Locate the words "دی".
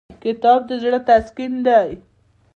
1.67-1.89